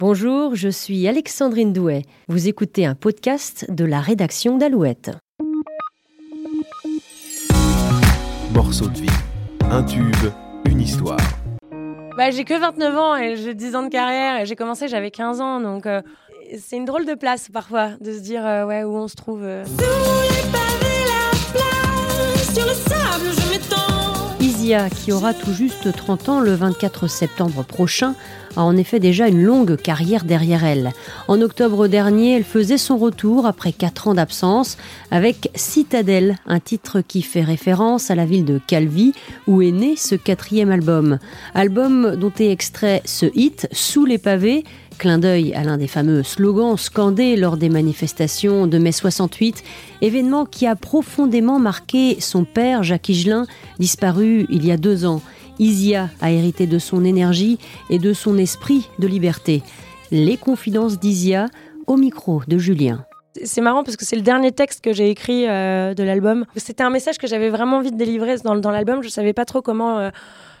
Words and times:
Bonjour, 0.00 0.54
je 0.54 0.70
suis 0.70 1.06
Alexandrine 1.06 1.74
Douet. 1.74 2.06
Vous 2.28 2.48
écoutez 2.48 2.86
un 2.86 2.94
podcast 2.94 3.70
de 3.70 3.84
la 3.84 4.00
rédaction 4.00 4.56
d'Alouette. 4.56 5.10
Morceau 8.54 8.88
de 8.88 8.96
vie. 8.98 9.10
Un 9.70 9.82
tube, 9.82 10.16
une 10.64 10.80
histoire. 10.80 11.18
Bah, 12.16 12.30
j'ai 12.30 12.44
que 12.44 12.58
29 12.58 12.96
ans 12.96 13.14
et 13.16 13.36
j'ai 13.36 13.52
10 13.52 13.76
ans 13.76 13.82
de 13.82 13.90
carrière 13.90 14.40
et 14.40 14.46
j'ai 14.46 14.56
commencé, 14.56 14.88
j'avais 14.88 15.10
15 15.10 15.42
ans. 15.42 15.60
Donc, 15.60 15.84
euh, 15.84 16.00
c'est 16.58 16.78
une 16.78 16.86
drôle 16.86 17.04
de 17.04 17.12
place 17.14 17.50
parfois 17.52 17.90
de 18.00 18.14
se 18.14 18.20
dire 18.20 18.46
euh, 18.46 18.64
ouais, 18.64 18.84
où 18.84 18.96
on 18.96 19.06
se 19.06 19.16
trouve. 19.16 19.42
euh. 19.42 19.64
Qui 24.70 25.10
aura 25.10 25.34
tout 25.34 25.52
juste 25.52 25.90
30 25.90 26.28
ans 26.28 26.40
le 26.40 26.54
24 26.54 27.08
septembre 27.08 27.64
prochain, 27.64 28.14
a 28.56 28.62
en 28.62 28.76
effet 28.76 29.00
déjà 29.00 29.26
une 29.26 29.42
longue 29.42 29.76
carrière 29.76 30.22
derrière 30.22 30.64
elle. 30.64 30.92
En 31.26 31.40
octobre 31.40 31.88
dernier, 31.88 32.36
elle 32.36 32.44
faisait 32.44 32.78
son 32.78 32.96
retour 32.96 33.46
après 33.46 33.72
4 33.72 34.06
ans 34.06 34.14
d'absence 34.14 34.76
avec 35.10 35.50
Citadelle, 35.56 36.36
un 36.46 36.60
titre 36.60 37.00
qui 37.00 37.22
fait 37.22 37.42
référence 37.42 38.12
à 38.12 38.14
la 38.14 38.26
ville 38.26 38.44
de 38.44 38.60
Calvi 38.64 39.12
où 39.48 39.60
est 39.60 39.72
né 39.72 39.96
ce 39.96 40.14
quatrième 40.14 40.70
album. 40.70 41.18
Album 41.54 42.14
dont 42.14 42.32
est 42.38 42.52
extrait 42.52 43.02
ce 43.04 43.26
hit, 43.34 43.66
Sous 43.72 44.04
les 44.04 44.18
pavés, 44.18 44.62
clin 45.00 45.18
d'œil 45.18 45.54
à 45.54 45.64
l'un 45.64 45.78
des 45.78 45.86
fameux 45.86 46.22
slogans 46.22 46.76
scandés 46.76 47.34
lors 47.34 47.56
des 47.56 47.70
manifestations 47.70 48.66
de 48.66 48.76
mai 48.76 48.92
68, 48.92 49.64
événement 50.02 50.44
qui 50.44 50.66
a 50.66 50.76
profondément 50.76 51.58
marqué 51.58 52.20
son 52.20 52.44
père 52.44 52.82
Jacques 52.82 53.08
Higelin, 53.08 53.46
disparu 53.78 54.46
il 54.50 54.66
y 54.66 54.70
a 54.70 54.76
deux 54.76 55.06
ans. 55.06 55.22
Isia 55.58 56.10
a 56.20 56.30
hérité 56.30 56.66
de 56.66 56.78
son 56.78 57.02
énergie 57.06 57.58
et 57.88 57.98
de 57.98 58.12
son 58.12 58.36
esprit 58.36 58.90
de 58.98 59.06
liberté. 59.06 59.62
Les 60.10 60.36
confidences 60.36 61.00
d'Isia 61.00 61.48
au 61.86 61.96
micro 61.96 62.42
de 62.46 62.58
Julien. 62.58 63.06
C'est 63.44 63.60
marrant 63.60 63.84
parce 63.84 63.96
que 63.96 64.04
c'est 64.04 64.16
le 64.16 64.22
dernier 64.22 64.50
texte 64.50 64.82
que 64.82 64.92
j'ai 64.92 65.08
écrit 65.08 65.46
euh, 65.48 65.94
de 65.94 66.02
l'album. 66.02 66.46
C'était 66.56 66.82
un 66.82 66.90
message 66.90 67.18
que 67.18 67.26
j'avais 67.26 67.48
vraiment 67.48 67.76
envie 67.76 67.92
de 67.92 67.96
délivrer 67.96 68.36
dans, 68.38 68.70
l'album. 68.70 69.02
Je 69.02 69.08
savais 69.08 69.32
pas 69.32 69.44
trop 69.44 69.62
comment 69.62 69.98
euh, 69.98 70.10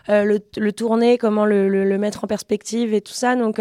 euh, 0.08 0.38
le, 0.56 0.72
tourner, 0.72 1.18
comment 1.18 1.44
le, 1.44 1.98
mettre 1.98 2.24
en 2.24 2.26
perspective 2.28 2.94
et 2.94 3.00
tout 3.00 3.12
ça. 3.12 3.34
Donc 3.34 3.60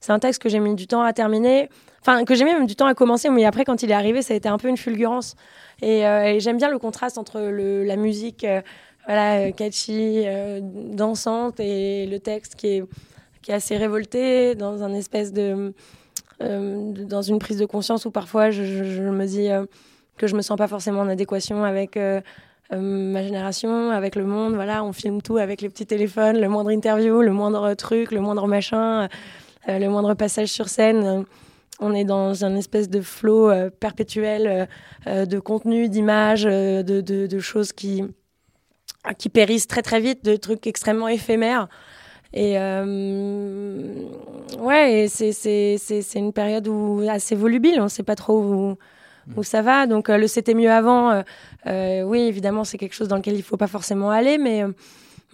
c'est 0.00 0.12
un 0.12 0.18
texte 0.18 0.42
que 0.42 0.48
j'ai 0.48 0.60
mis 0.60 0.74
du 0.74 0.86
temps 0.86 1.02
à 1.02 1.12
terminer. 1.12 1.70
Enfin, 2.02 2.24
que 2.24 2.34
j'ai 2.34 2.44
mis 2.44 2.52
même 2.52 2.66
du 2.66 2.76
temps 2.76 2.86
à 2.86 2.94
commencer, 2.94 3.28
mais 3.30 3.44
après, 3.44 3.64
quand 3.64 3.82
il 3.82 3.90
est 3.90 3.94
arrivé, 3.94 4.22
ça 4.22 4.34
a 4.34 4.36
été 4.36 4.48
un 4.48 4.58
peu 4.58 4.68
une 4.68 4.78
fulgurance. 4.78 5.36
Et, 5.82 6.02
j'aime 6.38 6.58
bien 6.58 6.70
le 6.70 6.78
contraste 6.78 7.18
entre 7.18 7.40
la 7.40 7.96
musique 7.96 8.46
voilà, 9.06 9.50
catchy, 9.52 10.24
dansante, 10.62 11.60
et 11.60 12.06
le 12.06 12.18
texte 12.20 12.56
qui 12.56 12.68
est, 12.68 12.84
qui 13.42 13.50
est 13.50 13.54
assez 13.54 13.76
révolté, 13.76 14.54
dans 14.54 14.82
un 14.82 14.92
espèce 14.94 15.32
de 15.32 15.72
dans 16.40 17.22
une 17.22 17.38
prise 17.38 17.58
de 17.58 17.66
conscience 17.66 18.06
où 18.06 18.10
parfois 18.10 18.50
je, 18.50 18.62
me 18.62 19.26
dis 19.26 19.50
euh, 19.50 19.66
que 20.16 20.26
je 20.26 20.34
me 20.34 20.42
sens 20.42 20.56
pas 20.56 20.68
forcément 20.68 21.00
en 21.00 21.08
adéquation 21.08 21.64
avec 21.64 21.96
euh, 21.96 22.20
euh, 22.72 22.80
ma 22.80 23.22
génération, 23.22 23.90
avec 23.90 24.16
le 24.16 24.24
monde. 24.24 24.54
Voilà, 24.54 24.84
on 24.84 24.92
filme 24.92 25.20
tout 25.22 25.36
avec 25.36 25.60
les 25.60 25.68
petits 25.68 25.86
téléphones, 25.86 26.38
le 26.40 26.48
moindre 26.48 26.70
interview, 26.70 27.20
le 27.20 27.32
moindre 27.32 27.74
truc, 27.74 28.10
le 28.12 28.20
moindre 28.20 28.46
machin, 28.46 29.08
euh, 29.68 29.78
le 29.78 29.88
moindre 29.88 30.14
passage 30.14 30.48
sur 30.48 30.68
scène. 30.68 31.04
Euh, 31.04 31.22
on 31.82 31.94
est 31.94 32.04
dans 32.04 32.44
un 32.44 32.56
espèce 32.56 32.90
de 32.90 33.00
flot 33.00 33.50
euh, 33.50 33.70
perpétuel 33.70 34.46
euh, 34.46 34.66
euh, 35.06 35.26
de 35.26 35.38
contenu, 35.38 35.88
d'images, 35.88 36.44
euh, 36.46 36.82
de, 36.82 37.00
de- 37.00 37.26
de 37.26 37.38
choses 37.40 37.72
qui, 37.72 38.04
qui 39.18 39.28
périssent 39.30 39.66
très 39.66 39.82
très 39.82 39.98
vite, 40.00 40.22
de 40.24 40.36
trucs 40.36 40.66
extrêmement 40.66 41.08
éphémères. 41.08 41.68
Et 42.32 42.58
euh, 42.58 44.04
ouais, 44.58 45.06
c'est, 45.08 46.14
une 46.14 46.32
période 46.32 46.68
où 46.68 47.02
assez 47.08 47.34
volubile, 47.34 47.80
on 47.80 47.84
ne 47.84 47.88
sait 47.88 48.04
pas 48.04 48.14
trop 48.14 48.40
où, 48.40 48.76
où 49.36 49.42
ça 49.42 49.62
va. 49.62 49.86
Donc 49.86 50.08
euh, 50.08 50.16
le 50.16 50.26
c'était 50.26 50.54
mieux 50.54 50.70
avant, 50.70 51.10
euh, 51.10 51.22
euh, 51.66 52.02
oui, 52.02 52.20
évidemment, 52.20 52.64
c'est 52.64 52.78
quelque 52.78 52.94
chose 52.94 53.08
dans 53.08 53.16
lequel 53.16 53.34
il 53.34 53.38
ne 53.38 53.42
faut 53.42 53.56
pas 53.56 53.66
forcément 53.66 54.10
aller, 54.10 54.38
mais 54.38 54.64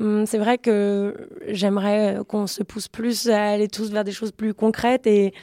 hum, 0.01 0.27
c'est 0.27 0.39
vrai 0.39 0.59
que 0.59 1.29
j'aimerais 1.49 2.19
qu'on 2.29 2.47
se 2.47 2.63
pousse 2.63 2.89
plus 2.89 3.29
à 3.29 3.51
aller 3.51 3.69
tous 3.69 3.91
vers 3.91 4.05
des 4.05 4.13
choses 4.13 4.33
plus 4.33 4.55
concrètes 4.55 5.07
et, 5.07 5.35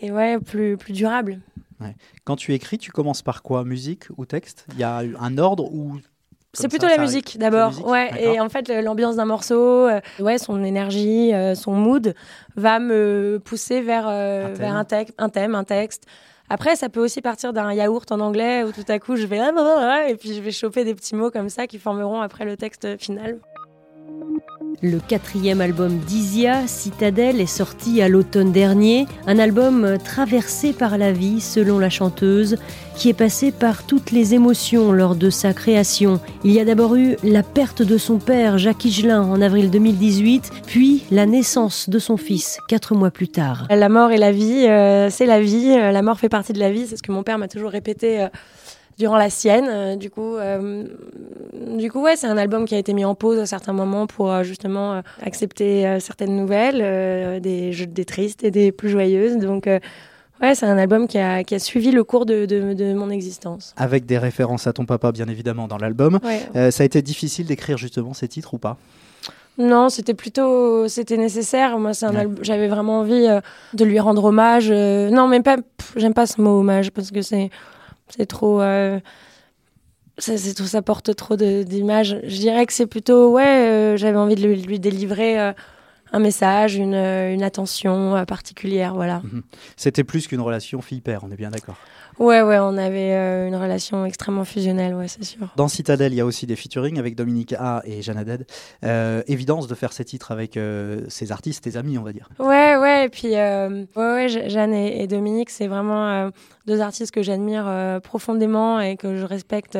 et 0.00 0.12
ouais, 0.12 0.38
plus, 0.38 0.76
plus 0.76 0.92
durables. 0.92 1.40
Quand 2.24 2.36
tu 2.36 2.52
écris, 2.52 2.76
tu 2.76 2.92
commences 2.92 3.22
par 3.22 3.42
quoi? 3.42 3.64
Musique 3.64 4.04
ou 4.18 4.26
texte? 4.26 4.66
Il 4.74 4.78
y 4.78 4.84
a 4.84 4.98
un 4.98 5.38
ordre 5.38 5.72
ou 5.72 5.98
C'est 6.52 6.68
plutôt 6.68 6.86
ça, 6.86 6.90
la 6.90 6.96
ça 6.96 7.02
musique 7.02 7.38
d'abord, 7.38 7.86
ouais. 7.86 8.10
Et 8.18 8.40
en 8.40 8.48
fait, 8.48 8.68
l'ambiance 8.68 9.16
d'un 9.16 9.24
morceau, 9.24 9.86
euh, 9.86 10.00
ouais, 10.18 10.38
son 10.38 10.64
énergie, 10.64 11.32
euh, 11.32 11.54
son 11.54 11.72
mood 11.72 12.14
va 12.56 12.80
me 12.80 13.40
pousser 13.44 13.80
vers 13.80 14.06
euh, 14.08 14.46
Un 14.46 14.48
thème. 14.48 14.56
vers 14.56 14.74
un, 14.74 15.24
un 15.24 15.28
thème, 15.28 15.54
un 15.54 15.64
texte. 15.64 16.06
Après, 16.48 16.74
ça 16.74 16.88
peut 16.88 17.00
aussi 17.00 17.20
partir 17.22 17.52
d'un 17.52 17.72
yaourt 17.72 18.10
en 18.10 18.18
anglais 18.18 18.64
où 18.64 18.72
tout 18.72 18.84
à 18.88 18.98
coup 18.98 19.14
je 19.14 19.26
vais 19.26 19.38
et 20.08 20.16
puis 20.16 20.34
je 20.34 20.40
vais 20.40 20.50
choper 20.50 20.84
des 20.84 20.96
petits 20.96 21.14
mots 21.14 21.30
comme 21.30 21.48
ça 21.48 21.68
qui 21.68 21.78
formeront 21.78 22.20
après 22.20 22.44
le 22.44 22.56
texte 22.56 22.98
final. 22.98 23.38
Le 24.82 24.98
quatrième 24.98 25.60
album 25.60 25.98
d'Isia, 25.98 26.66
Citadelle, 26.66 27.40
est 27.40 27.46
sorti 27.46 28.00
à 28.00 28.08
l'automne 28.08 28.50
dernier. 28.50 29.06
Un 29.26 29.38
album 29.38 29.98
traversé 30.02 30.72
par 30.72 30.96
la 30.96 31.12
vie, 31.12 31.40
selon 31.40 31.78
la 31.78 31.90
chanteuse, 31.90 32.56
qui 32.96 33.08
est 33.08 33.14
passée 33.14 33.52
par 33.52 33.86
toutes 33.86 34.10
les 34.10 34.34
émotions 34.34 34.92
lors 34.92 35.16
de 35.16 35.28
sa 35.28 35.52
création. 35.52 36.20
Il 36.44 36.52
y 36.52 36.60
a 36.60 36.64
d'abord 36.64 36.96
eu 36.96 37.16
la 37.22 37.42
perte 37.42 37.82
de 37.82 37.98
son 37.98 38.18
père, 38.18 38.58
Jacques 38.58 38.84
Higelin, 38.84 39.22
en 39.22 39.40
avril 39.42 39.70
2018, 39.70 40.50
puis 40.66 41.02
la 41.10 41.26
naissance 41.26 41.90
de 41.90 41.98
son 41.98 42.16
fils, 42.16 42.58
quatre 42.68 42.94
mois 42.94 43.10
plus 43.10 43.28
tard. 43.28 43.66
La 43.70 43.88
mort 43.88 44.10
et 44.12 44.18
la 44.18 44.32
vie, 44.32 44.66
euh, 44.66 45.10
c'est 45.10 45.26
la 45.26 45.40
vie. 45.40 45.70
Euh, 45.70 45.92
La 45.92 46.02
mort 46.02 46.18
fait 46.18 46.28
partie 46.28 46.52
de 46.52 46.58
la 46.58 46.70
vie. 46.70 46.86
C'est 46.86 46.96
ce 46.96 47.02
que 47.02 47.12
mon 47.12 47.22
père 47.22 47.38
m'a 47.38 47.48
toujours 47.48 47.70
répété 47.70 48.22
euh, 48.22 48.28
durant 49.00 49.16
la 49.16 49.30
sienne. 49.30 49.66
Euh, 49.68 49.96
du 49.96 50.10
coup, 50.10 50.36
euh, 50.36 50.84
du 51.78 51.90
coup, 51.90 52.00
ouais, 52.02 52.14
c'est 52.16 52.26
un 52.28 52.36
album 52.36 52.66
qui 52.66 52.74
a 52.74 52.78
été 52.78 52.92
mis 52.92 53.04
en 53.04 53.14
pause 53.16 53.38
à 53.40 53.46
certains 53.46 53.72
moments 53.72 54.06
pour 54.06 54.30
euh, 54.30 54.42
justement 54.44 55.02
accepter 55.22 55.98
certaines 56.00 56.36
nouvelles, 56.36 57.40
des, 57.40 57.70
des 57.86 58.04
tristes 58.04 58.44
et 58.44 58.50
des 58.50 58.70
plus 58.72 58.90
joyeuses. 58.90 59.38
Donc, 59.38 59.66
ouais, 59.66 60.54
c'est 60.54 60.66
un 60.66 60.78
album 60.78 61.08
qui 61.08 61.18
a, 61.18 61.42
qui 61.44 61.54
a 61.54 61.58
suivi 61.58 61.90
le 61.90 62.04
cours 62.04 62.26
de, 62.26 62.44
de, 62.46 62.74
de 62.74 62.92
mon 62.94 63.10
existence. 63.10 63.74
avec 63.76 64.04
des 64.06 64.18
références 64.18 64.66
à 64.66 64.72
ton 64.72 64.84
papa, 64.84 65.12
bien 65.12 65.26
évidemment, 65.28 65.66
dans 65.66 65.78
l'album. 65.78 66.20
Ouais. 66.22 66.40
Euh, 66.56 66.70
ça 66.70 66.82
a 66.82 66.86
été 66.86 67.00
difficile 67.02 67.46
d'écrire 67.46 67.78
justement 67.78 68.12
ces 68.14 68.28
titres 68.28 68.52
ou 68.54 68.58
pas? 68.58 68.76
Non, 69.58 69.90
c'était 69.90 70.14
plutôt, 70.14 70.88
c'était 70.88 71.18
nécessaire. 71.18 71.78
Moi, 71.78 71.92
c'est 71.92 72.06
un 72.06 72.14
Ouais. 72.14 72.28
j'avais 72.42 72.68
vraiment 72.68 73.00
envie 73.00 73.26
euh, 73.26 73.40
de 73.74 73.84
lui 73.84 73.98
rendre 74.00 74.24
hommage. 74.24 74.68
euh, 74.70 75.10
non, 75.10 75.26
mais 75.28 75.40
pas, 75.42 75.56
j'aime 75.96 76.14
pas 76.14 76.26
ce 76.26 76.40
mot 76.40 76.60
hommage 76.60 76.90
parce 76.92 77.10
que 77.10 77.20
c'est, 77.20 77.50
c'est 78.16 78.26
trop, 78.26 78.60
euh, 78.60 79.00
ça, 80.18 80.32
trop- 80.54 80.64
ça 80.66 80.82
porte 80.82 81.14
trop 81.16 81.36
d'images. 81.36 82.18
Je 82.24 82.36
dirais 82.38 82.66
que 82.66 82.72
c'est 82.72 82.86
plutôt, 82.86 83.30
ouais, 83.32 83.44
euh, 83.46 83.96
j'avais 83.96 84.18
envie 84.18 84.34
de 84.34 84.46
lui, 84.46 84.60
lui 84.62 84.78
délivrer 84.80 85.40
euh, 85.40 85.52
un 86.12 86.18
message, 86.18 86.74
une, 86.76 86.94
euh, 86.94 87.32
une 87.32 87.42
attention 87.42 88.16
euh, 88.16 88.24
particulière, 88.24 88.94
voilà. 88.94 89.22
C'était 89.76 90.04
plus 90.04 90.26
qu'une 90.26 90.40
relation 90.40 90.80
fille-père, 90.82 91.22
on 91.24 91.30
est 91.30 91.36
bien 91.36 91.50
d'accord. 91.50 91.76
Ouais, 92.20 92.42
ouais, 92.42 92.58
on 92.58 92.76
avait 92.76 93.14
euh, 93.14 93.48
une 93.48 93.56
relation 93.56 94.04
extrêmement 94.04 94.44
fusionnelle, 94.44 94.94
ouais, 94.94 95.08
c'est 95.08 95.24
sûr. 95.24 95.48
Dans 95.56 95.68
Citadelle, 95.68 96.12
il 96.12 96.16
y 96.16 96.20
a 96.20 96.26
aussi 96.26 96.46
des 96.46 96.54
featuring 96.54 96.98
avec 96.98 97.16
Dominique 97.16 97.54
A 97.58 97.80
et 97.86 98.02
Jeanne 98.02 98.18
Haddad. 98.18 98.44
Euh, 98.84 99.22
évidence 99.26 99.66
de 99.68 99.74
faire 99.74 99.94
ces 99.94 100.04
titres 100.04 100.30
avec 100.30 100.58
euh, 100.58 101.00
ces 101.08 101.32
artistes, 101.32 101.64
tes 101.64 101.78
amis, 101.78 101.96
on 101.96 102.02
va 102.02 102.12
dire. 102.12 102.28
Ouais, 102.38 102.76
ouais, 102.76 103.06
et 103.06 103.08
puis 103.08 103.36
euh, 103.36 103.86
ouais, 103.96 104.12
ouais, 104.12 104.28
Je- 104.28 104.50
Jeanne 104.50 104.74
et, 104.74 105.02
et 105.02 105.06
Dominique, 105.06 105.48
c'est 105.48 105.66
vraiment 105.66 106.30
deux 106.66 106.82
artistes 106.82 107.10
que 107.14 107.22
j'admire 107.22 108.00
profondément 108.02 108.80
et 108.80 108.96
que 108.98 109.16
je 109.16 109.24
respecte. 109.24 109.78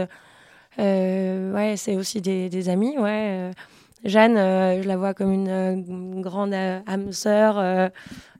Ouais, 0.79 1.75
c'est 1.77 1.97
aussi 1.97 2.23
des, 2.23 2.49
des 2.49 2.69
amis, 2.71 2.97
ouais. 2.99 3.51
Jeanne, 4.07 4.37
je 4.83 4.89
la 4.89 4.97
vois 4.97 5.13
comme 5.13 5.31
une, 5.31 5.51
une 5.51 6.23
grande 6.23 6.55
âme 6.55 7.13
sœur 7.13 7.91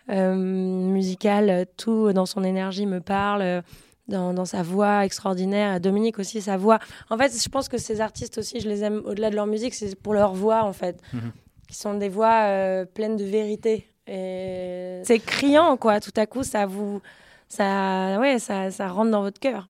musicale. 0.09 1.67
Tout 1.77 2.15
dans 2.15 2.25
son 2.27 2.45
énergie 2.45 2.87
me 2.87 3.01
parle. 3.01 3.63
Dans, 4.11 4.35
dans 4.35 4.45
sa 4.45 4.63
voix 4.63 5.05
extraordinaire, 5.05 5.81
Dominique 5.81 6.19
aussi 6.19 6.43
sa 6.43 6.57
voix. 6.57 6.79
En 7.11 7.17
fait, 7.17 7.33
je 7.43 7.49
pense 7.49 7.69
que 7.69 7.79
ces 7.79 8.01
artistes 8.01 8.39
aussi, 8.39 8.61
je 8.61 8.69
les 8.69 8.83
aime 8.83 9.01
au-delà 9.05 9.31
de 9.31 9.37
leur 9.37 9.47
musique, 9.47 9.73
c'est 9.73 9.95
pour 9.95 10.15
leur 10.15 10.33
voix 10.35 10.65
en 10.65 10.73
fait, 10.73 11.01
Mhm. 11.13 11.31
qui 11.69 11.77
sont 11.77 11.95
des 11.95 12.09
voix 12.09 12.43
euh, 12.49 12.85
pleines 12.85 13.17
de 13.17 13.25
vérité. 13.25 13.87
Et 14.09 15.01
c'est 15.05 15.21
criant, 15.21 15.77
quoi. 15.77 16.01
Tout 16.01 16.11
à 16.17 16.27
coup, 16.27 16.43
ça 16.43 16.67
vous, 16.67 17.01
ça, 17.49 18.19
ouais, 18.21 18.39
ça, 18.41 18.71
ça 18.73 18.89
rentre 18.89 19.11
dans 19.13 19.23
votre 19.23 19.39
cœur. 19.39 19.69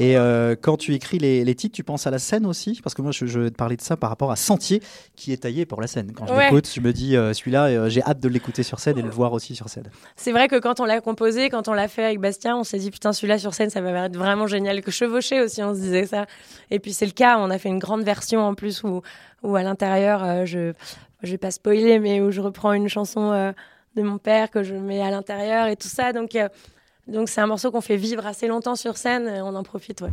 Euh, 0.00 0.56
quand 0.60 0.76
tu 0.76 0.94
écris 0.94 1.18
les, 1.18 1.44
les 1.44 1.54
titres, 1.54 1.74
tu 1.74 1.84
penses 1.84 2.06
à 2.06 2.10
la 2.10 2.18
scène 2.18 2.46
aussi? 2.46 2.80
Parce 2.82 2.94
que 2.94 3.02
moi, 3.02 3.12
je, 3.12 3.26
je 3.26 3.38
vais 3.40 3.50
te 3.50 3.56
parler 3.56 3.76
de 3.76 3.82
ça 3.82 3.96
par 3.96 4.08
rapport 4.10 4.30
à 4.30 4.36
Sentier, 4.36 4.82
qui 5.16 5.32
est 5.32 5.38
taillé 5.38 5.66
pour 5.66 5.80
la 5.80 5.86
scène. 5.86 6.12
Quand 6.12 6.26
je 6.26 6.32
Ouais. 6.32 6.44
l'écoute, 6.46 6.70
je 6.74 6.80
me 6.80 6.92
dis, 6.92 7.16
euh, 7.16 7.32
celui-là, 7.34 7.66
euh, 7.66 7.88
j'ai 7.88 8.02
hâte 8.02 8.20
de 8.20 8.28
l'écouter 8.28 8.62
sur 8.62 8.78
scène 8.80 8.96
et 8.98 9.02
de 9.02 9.06
le 9.06 9.12
voir 9.12 9.32
aussi 9.32 9.54
sur 9.54 9.68
scène. 9.68 9.90
C'est 10.16 10.32
vrai 10.32 10.48
que 10.48 10.58
quand 10.58 10.80
on 10.80 10.84
l'a 10.84 11.00
composé, 11.00 11.50
quand 11.50 11.68
on 11.68 11.72
l'a 11.74 11.88
fait 11.88 12.04
avec 12.04 12.18
Bastien, 12.20 12.56
on 12.56 12.64
s'est 12.64 12.78
dit 12.78 12.90
putain 12.90 13.12
celui-là 13.12 13.38
sur 13.38 13.52
scène 13.54 13.70
ça 13.70 13.80
va 13.80 14.06
être 14.06 14.16
vraiment 14.16 14.46
génial. 14.46 14.80
Que 14.80 14.90
chevauché 14.90 15.40
aussi 15.40 15.62
on 15.62 15.74
se 15.74 15.80
disait 15.80 16.06
ça. 16.06 16.26
Et 16.70 16.78
puis 16.78 16.92
c'est 16.92 17.06
le 17.06 17.12
cas, 17.12 17.38
on 17.38 17.50
a 17.50 17.58
fait 17.58 17.68
une 17.68 17.78
grande 17.78 18.02
version 18.02 18.40
en 18.40 18.54
plus 18.54 18.82
où, 18.84 19.02
où 19.42 19.56
à 19.56 19.62
l'intérieur 19.62 20.46
je 20.46 20.72
je 21.22 21.30
vais 21.32 21.38
pas 21.38 21.50
spoiler 21.50 21.98
mais 21.98 22.20
où 22.22 22.30
je 22.30 22.40
reprends 22.40 22.72
une 22.72 22.88
chanson 22.88 23.32
euh, 23.32 23.52
de 23.96 24.02
mon 24.02 24.16
père 24.18 24.50
que 24.50 24.62
je 24.62 24.74
mets 24.74 25.02
à 25.02 25.10
l'intérieur 25.10 25.66
et 25.66 25.76
tout 25.76 25.88
ça. 25.88 26.12
Donc 26.14 26.34
euh, 26.36 26.48
donc 27.10 27.28
c'est 27.28 27.40
un 27.40 27.46
morceau 27.46 27.70
qu'on 27.70 27.80
fait 27.80 27.96
vivre 27.96 28.26
assez 28.26 28.46
longtemps 28.46 28.76
sur 28.76 28.96
scène. 28.96 29.28
et 29.28 29.42
on 29.42 29.54
en 29.54 29.62
profite 29.62 30.00
ouais. 30.00 30.10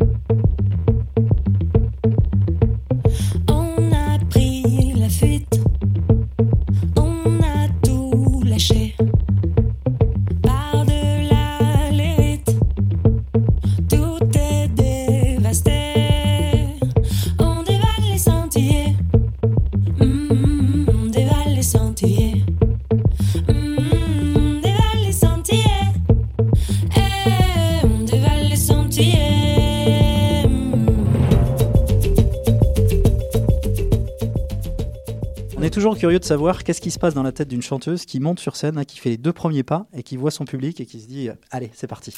Toujours 35.77 35.95
curieux 35.95 36.17
de 36.17 36.25
savoir 36.25 36.63
qu'est-ce 36.63 36.81
qui 36.81 36.89
se 36.89 36.97
passe 36.97 37.13
dans 37.13 37.21
la 37.21 37.31
tête 37.31 37.47
d'une 37.49 37.61
chanteuse 37.61 38.05
qui 38.07 38.19
monte 38.19 38.39
sur 38.39 38.55
scène, 38.55 38.79
hein, 38.79 38.83
qui 38.83 38.97
fait 38.97 39.09
les 39.09 39.17
deux 39.17 39.31
premiers 39.31 39.61
pas 39.61 39.85
et 39.93 40.01
qui 40.01 40.17
voit 40.17 40.31
son 40.31 40.43
public 40.45 40.81
et 40.81 40.87
qui 40.87 40.99
se 40.99 41.07
dit, 41.07 41.29
euh, 41.29 41.33
allez, 41.51 41.69
c'est 41.75 41.85
parti. 41.85 42.15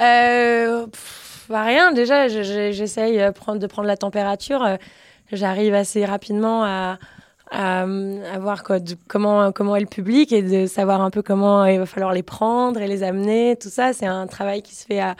Euh, 0.00 0.86
bah 1.50 1.64
rien, 1.64 1.92
déjà, 1.92 2.28
je- 2.28 2.42
je- 2.42 2.72
j'essaye 2.72 3.20
euh, 3.20 3.30
de 3.30 3.66
prendre 3.66 3.86
la 3.86 3.98
température. 3.98 4.66
J'arrive 5.32 5.74
assez 5.74 6.06
rapidement 6.06 6.64
à, 6.64 6.96
à, 7.50 7.84
voir 8.40 8.62
comment, 9.06 9.52
est 9.76 9.80
le 9.80 9.86
public 9.86 10.32
et 10.32 10.40
de 10.40 10.64
savoir 10.66 11.02
un 11.02 11.10
peu 11.10 11.20
comment 11.20 11.66
il 11.66 11.78
va 11.78 11.84
falloir 11.84 12.14
les 12.14 12.22
prendre 12.22 12.80
et 12.80 12.88
les 12.88 13.02
amener. 13.02 13.56
Tout 13.60 13.68
ça, 13.68 13.92
c'est 13.92 14.06
un 14.06 14.26
travail 14.26 14.62
qui 14.62 14.74
se 14.74 14.86
fait 14.86 15.00
à, 15.00 15.14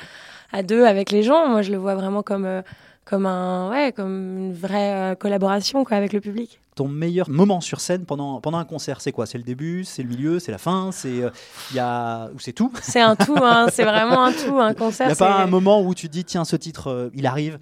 à 0.52 0.62
deux 0.62 0.86
avec 0.86 1.10
les 1.10 1.22
gens. 1.22 1.46
Moi, 1.48 1.60
je 1.60 1.70
le 1.70 1.76
vois 1.76 1.94
vraiment 1.96 2.22
comme, 2.22 2.62
comme, 3.08 3.26
un, 3.26 3.70
ouais, 3.70 3.92
comme 3.92 4.36
une 4.38 4.52
vraie 4.54 5.12
euh, 5.12 5.14
collaboration 5.14 5.84
quoi, 5.84 5.96
avec 5.96 6.12
le 6.12 6.20
public. 6.20 6.60
Ton 6.74 6.88
meilleur 6.88 7.28
moment 7.28 7.60
sur 7.60 7.80
scène 7.80 8.04
pendant, 8.04 8.40
pendant 8.40 8.58
un 8.58 8.64
concert, 8.64 9.00
c'est 9.00 9.12
quoi? 9.12 9.26
C'est 9.26 9.38
le 9.38 9.44
début, 9.44 9.84
c'est 9.84 10.02
le 10.02 10.08
milieu, 10.08 10.38
c'est 10.38 10.52
la 10.52 10.58
fin, 10.58 10.90
c'est 10.92 11.22
euh, 11.22 11.30
il 11.70 11.76
y 11.76 11.80
a 11.80 12.28
ou 12.34 12.38
c'est 12.38 12.52
tout? 12.52 12.70
C'est 12.82 13.00
un 13.00 13.16
tout, 13.16 13.36
hein, 13.40 13.66
c'est 13.72 13.84
vraiment 13.84 14.24
un 14.24 14.32
tout. 14.32 14.58
Un 14.60 14.70
Il 14.70 14.76
concert, 14.76 15.06
n'y 15.06 15.12
a 15.12 15.16
pas 15.16 15.34
un 15.42 15.46
moment 15.46 15.82
où 15.82 15.94
tu 15.94 16.06
te 16.08 16.12
dis 16.12 16.24
tiens 16.24 16.44
ce 16.44 16.56
titre 16.56 16.88
euh, 16.88 17.10
il 17.14 17.26
arrive, 17.26 17.58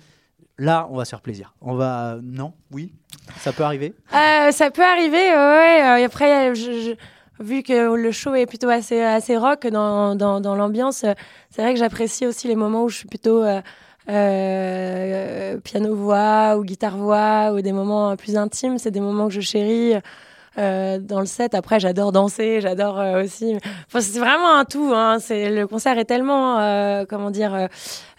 là 0.58 0.87
on 0.90 0.96
va 0.96 1.04
se 1.04 1.10
faire 1.10 1.20
plaisir. 1.22 1.54
On 1.60 1.75
va 1.75 2.19
non, 2.22 2.52
oui, 2.72 2.92
ça 3.38 3.52
peut 3.52 3.62
arriver? 3.64 3.94
Euh, 4.14 4.50
ça 4.50 4.70
peut 4.70 4.84
arriver, 4.84 5.16
ouais. 5.16 6.00
et 6.00 6.04
après, 6.04 6.54
je- 6.54 6.72
je- 6.72 6.94
vu 7.44 7.62
que 7.62 7.94
le 7.94 8.12
show 8.12 8.34
est 8.34 8.46
plutôt 8.46 8.69
assez, 8.69 9.00
assez 9.00 9.37
rock 9.37 9.66
dans, 9.66 10.14
dans, 10.14 10.40
dans 10.40 10.56
l'ambiance, 10.56 11.04
c'est 11.50 11.62
vrai 11.62 11.72
que 11.75 11.78
j'apprécie 11.78 12.26
aussi 12.26 12.49
les 12.49 12.56
moments 12.56 12.84
où 12.84 12.88
je 12.88 12.96
suis 12.99 13.08
plutôt 13.08 13.42
euh, 13.42 13.60
piano-voix 15.62 16.56
ou 16.58 16.64
guitare-voix 16.64 17.52
ou 17.54 17.60
des 17.60 17.72
moments 17.72 18.16
plus 18.16 18.36
intimes. 18.36 18.78
C'est 18.78 18.90
des 18.90 19.00
moments 19.00 19.28
que 19.28 19.34
je 19.34 19.40
chéris. 19.40 19.94
euh, 20.58 20.98
dans 20.98 21.20
le 21.20 21.26
set, 21.26 21.54
après, 21.54 21.80
j'adore 21.80 22.12
danser, 22.12 22.60
j'adore 22.62 22.98
euh, 22.98 23.22
aussi. 23.22 23.56
Enfin, 23.88 24.00
c'est 24.00 24.18
vraiment 24.18 24.54
un 24.56 24.64
tout. 24.64 24.90
Hein. 24.94 25.18
C'est 25.20 25.50
le 25.50 25.66
concert 25.66 25.98
est 25.98 26.06
tellement, 26.06 26.58
euh, 26.60 27.04
comment 27.06 27.30
dire, 27.30 27.54
euh, 27.54 27.66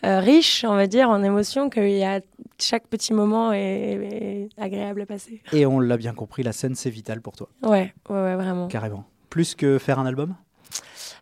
euh, 0.05 0.19
riche, 0.19 0.63
on 0.67 0.75
va 0.75 0.85
dire, 0.85 1.09
en 1.09 1.23
émotions 1.23 1.69
qu'il 1.71 1.89
y 1.97 2.03
a 2.03 2.19
chaque 2.59 2.87
petit 2.87 3.13
moment 3.13 3.53
est, 3.53 3.59
est 3.59 4.49
agréable 4.61 5.01
à 5.01 5.05
passer. 5.07 5.41
Et 5.51 5.65
on 5.65 5.79
l'a 5.79 5.97
bien 5.97 6.13
compris, 6.13 6.43
la 6.43 6.53
scène 6.53 6.75
c'est 6.75 6.91
vital 6.91 7.21
pour 7.21 7.35
toi, 7.35 7.49
Ouais, 7.63 7.91
ouais, 8.09 8.15
ouais, 8.15 8.35
vraiment. 8.35 8.67
carrément. 8.67 9.03
Plus 9.31 9.55
que 9.55 9.77
faire 9.79 9.97
un 9.97 10.05
album? 10.05 10.35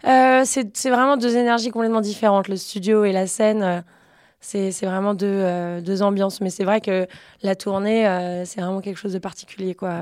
Euh, 0.05 0.43
c'est 0.45 0.89
vraiment 0.89 1.15
deux 1.17 1.35
énergies 1.37 1.71
complètement 1.71 2.01
différentes. 2.01 2.47
Le 2.49 2.57
studio 2.57 3.05
et 3.05 3.11
la 3.13 3.25
scène, 3.25 3.63
euh, 3.63 3.81
c'est 4.39 4.85
vraiment 4.85 5.13
deux, 5.13 5.25
euh, 5.27 5.81
deux 5.81 6.01
ambiances. 6.01 6.41
Mais 6.41 6.49
c'est 6.49 6.63
vrai 6.63 6.81
que 6.81 7.07
la 7.41 7.55
tournée, 7.55 8.07
euh, 8.07 8.45
c'est 8.45 8.61
vraiment 8.61 8.81
quelque 8.81 8.97
chose 8.97 9.13
de 9.13 9.19
particulier. 9.19 9.75
quoi. 9.75 9.93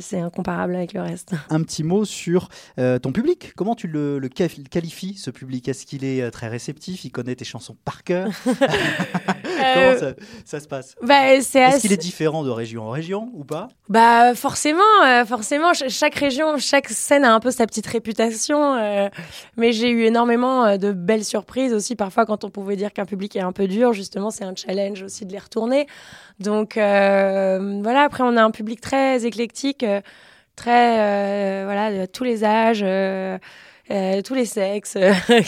C'est 0.00 0.20
incomparable 0.20 0.76
avec 0.76 0.92
le 0.92 1.00
reste. 1.00 1.32
Un 1.50 1.62
petit 1.62 1.82
mot 1.82 2.04
sur 2.04 2.48
euh, 2.78 2.98
ton 2.98 3.12
public. 3.12 3.52
Comment 3.56 3.74
tu 3.74 3.88
le, 3.88 4.18
le 4.18 4.28
qualifies 4.28 5.14
ce 5.14 5.30
public? 5.30 5.68
Est-ce 5.68 5.86
qu'il 5.86 6.04
est 6.04 6.30
très 6.30 6.48
réceptif? 6.48 7.04
Il 7.04 7.10
connaît 7.10 7.34
tes 7.34 7.44
chansons 7.44 7.76
par 7.84 8.04
cœur? 8.04 8.28
Comment 9.74 9.90
Euh, 9.90 9.98
ça, 9.98 10.06
ça 10.44 10.60
se 10.60 10.68
passe? 10.68 10.94
bah, 11.02 11.40
c'est 11.40 11.60
Est-ce 11.60 11.76
assez- 11.76 11.80
qu'il 11.80 11.92
est 11.92 11.96
différent 11.96 12.44
de 12.44 12.50
région 12.50 12.84
en 12.86 12.90
région 12.90 13.30
ou 13.34 13.44
pas? 13.44 13.68
Bah 13.88 14.34
forcément, 14.34 14.82
euh, 15.06 15.24
forcément, 15.24 15.74
ch- 15.74 15.90
chaque 15.92 16.14
région, 16.14 16.56
chaque 16.58 16.88
scène 16.88 17.24
a 17.24 17.34
un 17.34 17.40
peu 17.40 17.50
sa 17.50 17.66
petite 17.66 17.86
réputation. 17.86 18.74
euh, 18.74 19.08
mais 19.56 19.72
j'ai 19.72 19.90
eu 19.90 20.02
énormément 20.04 20.76
de 20.76 20.92
belles 20.92 21.24
surprises 21.24 21.72
aussi. 21.72 21.96
Parfois, 21.96 22.26
quand 22.26 22.44
on 22.44 22.50
pouvait 22.50 22.76
dire 22.76 22.92
qu'un 22.92 23.06
public 23.06 23.34
est 23.36 23.40
un 23.40 23.52
peu 23.52 23.66
dur, 23.66 23.92
justement, 23.92 24.30
c'est 24.30 24.44
un 24.44 24.54
challenge 24.54 25.02
aussi 25.02 25.26
de 25.26 25.32
les 25.32 25.38
retourner. 25.38 25.86
Donc 26.40 26.76
euh, 26.76 27.80
voilà. 27.82 28.02
Après, 28.02 28.22
on 28.24 28.36
a 28.36 28.42
un 28.42 28.50
public 28.50 28.80
très 28.80 29.24
éclectique, 29.26 29.84
très 30.56 31.64
voilà, 31.64 31.90
de 31.92 32.06
tous 32.06 32.24
les 32.24 32.44
âges. 32.44 32.84
Euh, 33.90 34.20
tous 34.22 34.34
les 34.34 34.44
sexes, 34.44 34.96
euh, 34.96 35.12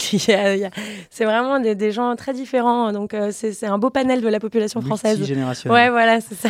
c'est 1.09 1.25
vraiment 1.25 1.59
des, 1.59 1.75
des 1.75 1.91
gens 1.91 2.15
très 2.15 2.33
différents, 2.33 2.91
donc 2.91 3.13
euh, 3.13 3.29
c'est 3.31 3.65
un 3.65 3.77
beau 3.77 3.89
panel 3.89 4.21
de 4.21 4.27
la 4.27 4.39
population 4.39 4.81
française. 4.81 5.19
Ouais, 5.65 5.89
voilà, 5.89 6.19
c'est 6.21 6.35
ça. 6.35 6.49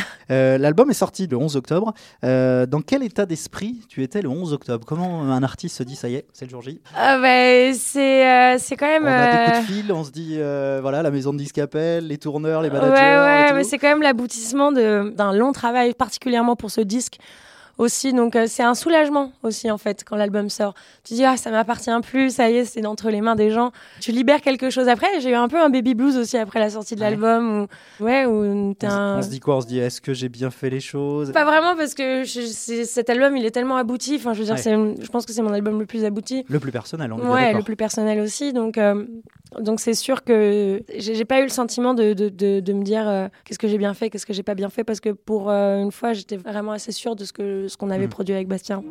L'album 0.58 0.90
est 0.90 0.94
sorti 0.96 1.28
le 1.28 1.38
11 1.38 1.56
octobre. 1.58 1.94
Dans 2.24 2.82
quel 2.86 3.04
état 3.04 3.26
d'esprit 3.26 3.82
tu 3.90 4.04
étais 4.04 4.22
le 4.22 4.30
11 4.30 4.54
octobre? 4.54 4.86
Comment 4.86 5.22
un 5.24 5.44
artiste 5.44 5.78
se 5.78 5.84
dit 5.84 5.96
ça 5.96 6.08
y 6.10 6.16
est, 6.16 6.26
c'est 6.34 6.46
le 6.46 6.52
jour 6.52 6.62
J? 6.62 6.80
Ah 6.96 7.18
bah, 7.20 7.74
c'est 7.74 8.76
quand 8.78 8.88
même. 8.88 9.04
On 9.04 9.08
a 9.08 9.32
des 9.48 9.52
coups 9.54 9.68
de 9.68 9.74
fil, 9.74 9.92
on 9.92 10.04
se 10.04 10.12
dit 10.12 10.38
voilà 10.82 11.02
la 11.02 11.12
maison 11.12 11.34
de 11.34 11.38
disque 11.38 11.58
appelle, 11.58 12.08
les 12.08 12.18
tourneurs, 12.18 12.62
les 12.62 12.70
Ouais, 12.70 12.80
managers. 12.80 13.02
ouais, 13.44 13.50
tout. 13.50 13.56
mais 13.56 13.64
c'est 13.64 13.78
quand 13.78 13.90
même 13.90 14.02
l'aboutissement 14.02 14.72
d'un 14.72 15.34
long 15.34 15.52
travail, 15.52 15.94
particulièrement 15.94 16.56
pour 16.56 16.72
ce 16.72 16.82
disque 16.82 17.18
aussi. 17.82 18.14
Donc 18.14 18.36
euh, 18.36 18.46
c'est 18.48 18.64
un 18.64 18.76
soulagement 18.76 19.32
aussi 19.44 19.70
en 19.70 19.78
fait 19.78 20.04
quand 20.06 20.16
l'album 20.16 20.50
sort. 20.50 20.74
Tu 21.04 21.16
dis 21.16 21.26
ah 21.26 21.36
ça 21.38 21.52
m'appartient 21.52 21.92
plus, 22.04 22.34
ça 22.36 22.50
y 22.50 22.58
est, 22.58 22.66
c'est 22.66 22.86
entre 22.86 23.10
les 23.10 23.22
mains 23.22 23.36
des 23.36 23.50
gens. 23.52 23.72
Tu 24.00 24.12
libères 24.12 24.42
quelque 24.42 24.70
chose 24.70 24.88
après. 24.88 25.08
J'ai 25.20 25.32
eu 25.32 25.36
un 25.36 25.48
peu 25.48 25.60
un 25.60 25.70
baby 25.70 25.94
blues 25.96 26.16
aussi 26.18 26.38
après 26.38 26.60
la 26.60 26.70
sortie 26.70 26.96
de 26.96 27.02
Ouais. 27.02 27.10
l'album 27.10 27.68
où 28.00 28.04
ouais 28.06 28.26
où 28.26 28.32
on, 28.44 28.76
se- 28.80 28.86
un- 28.86 29.18
on 29.18 29.22
se 29.22 29.30
dit 29.30 29.40
quoi? 29.40 29.58
On 29.58 29.62
se 29.62 29.68
dit 29.68 29.80
est-ce 29.80 30.00
que 30.02 30.14
j'ai 30.14 30.30
bien 30.30 30.52
fait 30.52 30.70
les 30.70 30.80
choses? 30.80 31.32
Pas 31.32 31.46
vraiment 31.46 31.76
parce 31.76 31.94
que 31.94 32.24
je- 32.24 32.84
cet 32.86 33.10
album 33.10 33.36
il 33.36 33.46
est 33.46 33.52
tellement 33.52 33.78
abouti. 33.78 34.16
Enfin 34.16 34.34
je 34.34 34.40
veux 34.40 34.46
dire 34.46 34.56
Ouais. 34.56 34.96
je 35.02 35.08
pense 35.10 35.26
que 35.26 35.34
c'est 35.34 35.42
mon 35.42 35.54
album 35.54 35.80
le 35.80 35.86
plus 35.86 36.06
abouti. 36.06 36.46
Le 36.48 36.60
plus 36.60 36.72
personnel, 36.72 37.12
on 37.14 37.20
est 37.20 37.28
Ouais, 37.30 37.54
le 37.54 37.64
plus 37.64 37.76
personnel 37.76 38.20
aussi. 38.20 38.54
Donc, 38.54 38.78
euh, 38.78 39.06
donc 39.60 39.80
c'est 39.80 39.94
sûr 39.94 40.24
que 40.24 40.82
j'ai 40.98 41.26
pas 41.26 41.40
eu 41.40 41.44
le 41.44 41.50
sentiment 41.50 41.94
de, 41.94 42.14
de, 42.14 42.30
de, 42.30 42.60
de 42.62 42.74
me 42.74 42.84
dire 42.84 43.08
euh, 43.08 43.28
qu'est-ce 43.44 43.60
que 43.60 43.68
j'ai 43.68 43.78
bien 43.78 43.94
fait, 43.94 44.10
qu'est-ce 44.10 44.26
que 44.26 44.34
j'ai 44.34 44.44
pas 44.44 44.56
bien 44.56 44.70
fait, 44.70 44.84
parce 44.84 45.00
que 45.00 45.10
pour 45.10 45.50
euh, 45.50 45.82
une 45.82 45.92
fois, 45.92 46.14
j'étais 46.14 46.38
vraiment 46.38 46.72
assez 46.72 46.92
sûre 46.92 47.16
de 47.16 47.26
ce 47.26 47.76
qu'on 47.78 47.90
avait 47.90 48.08
Mm. 48.08 48.10
produit 48.10 48.34
avec 48.36 48.48
Bastien. 48.48 48.84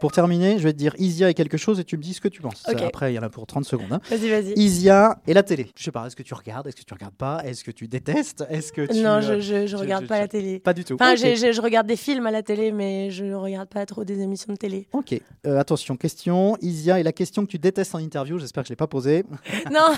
Pour 0.00 0.12
terminer, 0.12 0.58
je 0.58 0.64
vais 0.64 0.72
te 0.72 0.78
dire 0.78 0.94
Isia 0.98 1.30
et 1.30 1.34
quelque 1.34 1.56
chose 1.56 1.80
et 1.80 1.84
tu 1.84 1.96
me 1.96 2.02
dis 2.02 2.14
ce 2.14 2.20
que 2.20 2.28
tu 2.28 2.40
penses. 2.42 2.62
Après, 2.66 3.12
il 3.12 3.16
y 3.16 3.18
en 3.18 3.22
a 3.22 3.28
pour 3.30 3.46
30 3.46 3.64
secondes. 3.64 3.92
hein. 3.92 4.00
Vas-y, 4.10 4.28
vas-y. 4.28 4.52
Isia 4.56 5.18
et 5.26 5.34
la 5.34 5.42
télé. 5.42 5.70
Je 5.76 5.82
sais 5.84 5.90
pas, 5.90 6.06
est-ce 6.06 6.16
que 6.16 6.22
tu 6.22 6.34
regardes 6.34 6.66
Est-ce 6.66 6.76
que 6.76 6.82
tu 6.84 6.94
regardes 6.94 7.14
pas 7.14 7.42
Est-ce 7.44 7.64
que 7.64 7.70
tu 7.70 7.88
détestes 7.88 8.44
Est-ce 8.50 8.72
que 8.72 8.82
tu. 8.86 8.98
Non, 9.00 9.16
euh, 9.16 9.20
je, 9.20 9.40
je, 9.40 9.66
je 9.66 9.76
regarde 9.76 10.04
je- 10.04 10.08
pas 10.08 10.18
la 10.18 10.28
télé. 10.28 10.58
Pas 10.60 10.74
du 10.74 10.84
tout. 10.84 10.94
Enfin, 10.94 11.12
Ok. 11.12 11.18
j'ai- 11.18 11.36
j'ai- 11.36 11.52
je 11.52 11.60
regarde 11.60 11.86
des 11.86 11.96
films 11.96 12.26
à 12.26 12.30
la 12.30 12.42
télé, 12.42 12.72
mais 12.72 13.10
je 13.10 13.24
ne 13.24 13.34
regarde 13.34 13.68
pas 13.68 13.84
trop 13.86 14.04
des 14.04 14.20
émissions 14.20 14.52
de 14.52 14.58
télé. 14.58 14.86
Ok, 14.92 15.18
Euh, 15.46 15.58
attention, 15.58 15.96
question. 15.96 16.56
Isia 16.60 16.98
et 17.00 17.02
la 17.02 17.12
question 17.12 17.44
que 17.44 17.50
tu 17.50 17.58
détestes 17.58 17.94
en 17.94 17.98
interview, 17.98 18.38
j'espère 18.38 18.62
que 18.62 18.68
je 18.68 18.72
l'ai 18.72 18.76
pas 18.76 18.86
posée. 18.86 19.24
non, 19.72 19.92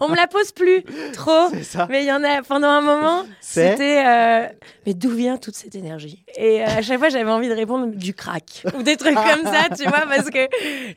on 0.00 0.08
me 0.08 0.16
la 0.16 0.26
pose 0.26 0.52
plus 0.52 0.82
trop. 1.12 1.48
C'est 1.50 1.62
ça. 1.64 1.86
Mais 1.90 2.02
il 2.02 2.06
y 2.08 2.12
en 2.12 2.22
a 2.24 2.42
pendant 2.42 2.68
un 2.68 2.80
moment, 2.80 3.24
C'est 3.40 3.72
c'était 3.72 4.04
euh, 4.06 4.46
mais 4.86 4.94
d'où 4.94 5.10
vient 5.10 5.36
toute 5.36 5.54
cette 5.54 5.74
énergie? 5.74 6.24
Et 6.36 6.62
euh, 6.62 6.66
à 6.66 6.82
chaque 6.82 6.98
fois, 6.98 7.08
j'avais 7.08 7.30
envie 7.30 7.48
de 7.48 7.54
répondre 7.54 7.86
du 7.94 8.14
crack 8.14 8.64
ou 8.78 8.82
des 8.82 8.96
trucs 8.96 9.14
comme 9.34 9.44
ça, 9.44 9.68
tu 9.76 9.88
vois, 9.88 10.06
parce 10.06 10.30
que 10.30 10.48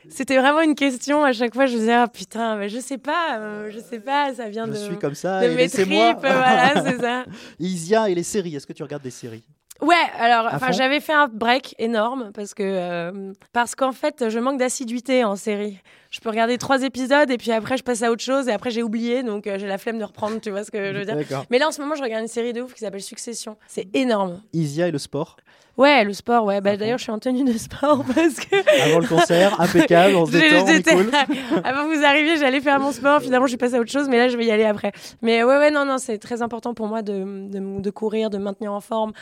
c'était 0.08 0.38
vraiment 0.38 0.60
une 0.60 0.74
question. 0.74 1.24
À 1.24 1.32
chaque 1.32 1.54
fois, 1.54 1.66
je 1.66 1.74
me 1.74 1.78
disais 1.80 1.92
ah 1.94 2.08
putain, 2.08 2.56
mais 2.56 2.68
je 2.68 2.78
sais 2.78 2.98
pas, 2.98 3.38
euh, 3.38 3.70
je 3.70 3.78
sais 3.78 4.00
pas, 4.00 4.34
ça 4.34 4.48
vient 4.48 4.66
Je 4.66 4.72
de 4.72 4.76
suis 4.76 4.98
comme 4.98 5.14
ça 5.14 5.40
de 5.40 5.46
et 5.52 5.54
mes 5.54 5.68
tripes, 5.68 6.18
voilà, 6.20 6.82
c'est 6.84 7.00
ça. 7.00 7.24
Isia 7.58 8.08
et 8.08 8.14
les 8.14 8.22
séries, 8.22 8.56
est-ce 8.56 8.66
que 8.66 8.72
tu 8.72 8.82
regardes 8.82 9.02
des 9.02 9.10
séries? 9.10 9.44
Ouais, 9.82 9.96
alors, 10.18 10.48
enfin, 10.52 10.70
j'avais 10.70 11.00
fait 11.00 11.12
un 11.12 11.26
break 11.26 11.74
énorme 11.78 12.30
parce 12.32 12.54
que 12.54 12.62
euh, 12.62 13.32
parce 13.52 13.74
qu'en 13.74 13.92
fait, 13.92 14.28
je 14.28 14.38
manque 14.38 14.58
d'assiduité 14.58 15.24
en 15.24 15.34
série. 15.36 15.80
Je 16.14 16.20
peux 16.20 16.30
regarder 16.30 16.58
trois 16.58 16.84
épisodes 16.84 17.28
et 17.28 17.38
puis 17.38 17.50
après 17.50 17.76
je 17.76 17.82
passe 17.82 18.04
à 18.04 18.12
autre 18.12 18.22
chose 18.22 18.46
et 18.46 18.52
après 18.52 18.70
j'ai 18.70 18.84
oublié 18.84 19.24
donc 19.24 19.48
euh, 19.48 19.58
j'ai 19.58 19.66
la 19.66 19.78
flemme 19.78 19.98
de 19.98 20.04
reprendre, 20.04 20.40
tu 20.40 20.50
vois 20.50 20.62
ce 20.62 20.70
que 20.70 20.92
je 20.92 20.98
veux 20.98 21.04
dire. 21.04 21.16
Mais 21.50 21.58
là 21.58 21.66
en 21.66 21.72
ce 21.72 21.80
moment 21.80 21.96
je 21.96 22.02
regarde 22.04 22.22
une 22.22 22.28
série 22.28 22.52
de 22.52 22.62
ouf 22.62 22.72
qui 22.72 22.78
s'appelle 22.78 23.02
Succession. 23.02 23.56
C'est 23.66 23.88
énorme. 23.96 24.40
Isia 24.52 24.86
et 24.86 24.92
le 24.92 24.98
sport. 24.98 25.36
Ouais, 25.76 26.04
le 26.04 26.12
sport, 26.12 26.44
ouais. 26.44 26.60
Bah, 26.60 26.70
Ah 26.74 26.76
D'ailleurs 26.76 26.98
je 26.98 27.02
suis 27.02 27.10
en 27.10 27.18
tenue 27.18 27.42
de 27.42 27.58
sport 27.58 28.04
parce 28.14 28.34
que 28.36 28.84
Avant 28.84 29.00
le 29.00 29.08
concert, 29.08 29.60
impeccable, 29.60 30.14
on 30.14 30.24
se 30.24 30.30
détend, 30.66 30.92
on 30.92 31.02
cool. 31.02 31.10
Avant 31.64 31.88
que 31.88 31.96
vous 31.96 32.04
arriviez, 32.04 32.36
j'allais 32.36 32.60
faire 32.60 32.78
mon 32.78 32.92
sport. 32.92 33.20
Finalement, 33.20 33.46
je 33.46 33.50
suis 33.50 33.58
passée 33.58 33.74
à 33.74 33.80
autre 33.80 33.90
chose, 33.90 34.08
mais 34.08 34.18
là, 34.18 34.28
je 34.28 34.36
vais 34.36 34.44
y 34.44 34.52
aller 34.52 34.64
après. 34.66 34.92
Mais 35.20 35.42
ouais, 35.42 35.58
ouais, 35.58 35.72
non, 35.72 35.84
non, 35.84 35.98
c'est 35.98 36.18
très 36.18 36.42
important 36.42 36.74
pour 36.74 36.86
moi 36.86 37.02
de, 37.02 37.48
de, 37.48 37.80
de 37.80 37.90
courir, 37.90 38.30
de 38.30 38.38
maintenir 38.38 38.72
en 38.72 38.80
forme. 38.80 39.12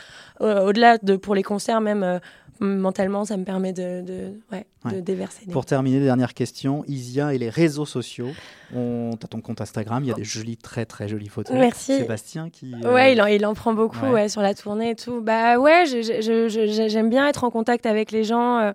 Euh, 0.41 0.67
Au-delà 0.67 0.99
de 0.99 1.15
pour 1.15 1.33
les 1.33 1.41
concerts, 1.41 1.81
même 1.81 2.03
euh, 2.03 2.19
mentalement, 2.59 3.25
ça 3.25 3.37
me 3.37 3.43
permet 3.43 3.73
de, 3.73 4.01
de, 4.01 4.31
ouais, 4.51 4.65
de 4.91 4.99
déverser. 4.99 5.45
Pour 5.51 5.65
terminer, 5.65 5.99
dernière 5.99 6.33
question. 6.33 6.83
Isia 6.87 7.33
et 7.33 7.37
les 7.37 7.49
réseaux 7.49 7.85
sociaux. 7.85 8.29
On... 8.75 9.11
T'as 9.19 9.27
ton 9.27 9.41
compte 9.41 9.61
Instagram, 9.61 10.03
il 10.03 10.07
y 10.07 10.11
a 10.11 10.15
des 10.15 10.23
jolies, 10.23 10.57
très 10.57 10.85
très 10.85 11.07
jolies 11.07 11.27
photos. 11.29 11.55
Merci. 11.55 11.97
Sébastien 11.97 12.49
qui. 12.49 12.73
euh, 12.83 12.93
Ouais, 12.93 13.13
il 13.13 13.21
en, 13.21 13.25
il 13.27 13.45
en 13.45 13.53
prend 13.53 13.73
beaucoup 13.73 14.05
Ouais. 14.05 14.29
sur 14.29 14.41
la 14.41 14.53
tournée 14.53 14.91
et 14.91 14.95
tout. 14.95 15.21
Bah 15.21 15.57
ouais, 15.59 15.83
j'aime 15.85 17.09
bien 17.09 17.27
être 17.27 17.43
en 17.43 17.49
contact 17.49 17.85
avec 17.85 18.11
les 18.11 18.23
gens 18.23 18.57
euh, 18.59 18.71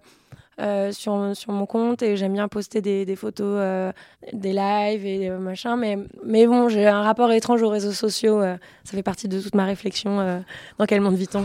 euh, 0.60 0.90
sur, 0.92 1.30
sur 1.34 1.52
mon 1.52 1.66
compte 1.66 2.02
et 2.02 2.16
j'aime 2.16 2.32
bien 2.32 2.48
poster 2.48 2.80
des, 2.80 3.04
des 3.04 3.14
photos, 3.16 3.46
euh, 3.60 3.92
des 4.32 4.52
lives 4.52 5.06
et 5.06 5.28
euh, 5.30 5.38
machin. 5.38 5.76
Mais, 5.76 5.96
mais 6.24 6.46
bon, 6.48 6.68
j'ai 6.68 6.86
un 6.86 7.02
rapport 7.02 7.30
étrange 7.30 7.62
aux 7.62 7.68
réseaux 7.68 7.92
sociaux. 7.92 8.40
ça 8.40 8.58
fait 8.96 9.02
partie 9.04 9.28
de 9.28 9.40
toute 9.40 9.54
ma 9.54 9.64
réflexion. 9.66 10.42
dans 10.78 10.86
quel 10.86 11.00
monde 11.00 11.14
vit-on 11.14 11.44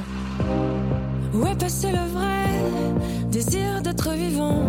Où 1.34 1.48
est 1.48 1.58
passé 1.58 1.88
le 1.88 2.12
vrai 2.14 2.44
désir 3.32 3.82
d'être 3.82 4.12
vivant 4.12 4.62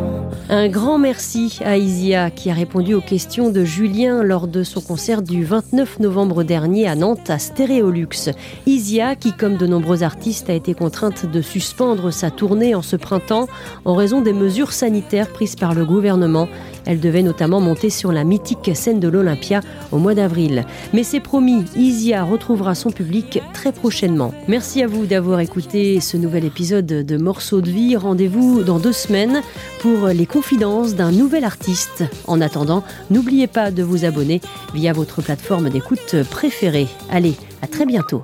Un 0.48 0.68
grand 0.68 0.98
merci 0.98 1.58
à 1.62 1.76
Isia 1.76 2.30
qui 2.30 2.50
a 2.50 2.54
répondu 2.54 2.94
aux 2.94 3.02
questions 3.02 3.50
de 3.50 3.64
Julien 3.64 4.22
lors 4.22 4.48
de 4.48 4.62
son 4.62 4.80
concert 4.80 5.20
du 5.20 5.44
29 5.44 6.00
novembre 6.00 6.42
dernier 6.42 6.88
à 6.88 6.94
Nantes 6.94 7.28
à 7.28 7.38
Stéréolux. 7.38 8.30
Isia 8.66 9.14
qui, 9.14 9.34
comme 9.34 9.58
de 9.58 9.66
nombreux 9.66 10.02
artistes, 10.02 10.48
a 10.48 10.54
été 10.54 10.72
contrainte 10.72 11.30
de 11.30 11.42
suspendre 11.42 12.10
sa 12.10 12.30
tournée 12.30 12.74
en 12.74 12.80
ce 12.82 12.96
printemps 12.96 13.46
en 13.84 13.94
raison 13.94 14.22
des 14.22 14.32
mesures 14.32 14.72
sanitaires 14.72 15.30
prises 15.30 15.56
par 15.56 15.74
le 15.74 15.84
gouvernement. 15.84 16.48
Elle 16.86 17.00
devait 17.00 17.22
notamment 17.22 17.60
monter 17.60 17.90
sur 17.90 18.12
la 18.12 18.24
mythique 18.24 18.70
scène 18.74 19.00
de 19.00 19.08
l'Olympia 19.08 19.60
au 19.92 19.98
mois 19.98 20.14
d'avril. 20.14 20.64
Mais 20.92 21.02
c'est 21.02 21.20
promis, 21.20 21.64
Isia 21.76 22.24
retrouvera 22.24 22.74
son 22.74 22.90
public 22.90 23.40
très 23.52 23.72
prochainement. 23.72 24.32
Merci 24.48 24.82
à 24.82 24.86
vous 24.86 25.06
d'avoir 25.06 25.40
écouté 25.40 26.00
ce 26.00 26.16
nouvel 26.16 26.44
épisode 26.44 26.86
de 26.86 27.16
Morceaux 27.16 27.60
de 27.60 27.70
vie. 27.70 27.96
Rendez-vous 27.96 28.62
dans 28.62 28.78
deux 28.78 28.92
semaines 28.92 29.42
pour 29.80 30.08
les 30.08 30.26
confidences 30.26 30.94
d'un 30.94 31.12
nouvel 31.12 31.44
artiste. 31.44 32.04
En 32.26 32.40
attendant, 32.40 32.82
n'oubliez 33.10 33.46
pas 33.46 33.70
de 33.70 33.82
vous 33.82 34.04
abonner 34.04 34.40
via 34.74 34.92
votre 34.92 35.22
plateforme 35.22 35.70
d'écoute 35.70 36.16
préférée. 36.30 36.88
Allez, 37.10 37.34
à 37.62 37.66
très 37.66 37.86
bientôt. 37.86 38.22